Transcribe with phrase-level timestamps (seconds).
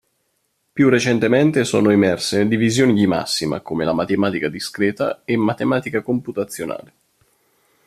[0.73, 6.93] Più recentemente sono emerse divisioni di massima, come la matematica discreta e matematica computazionale.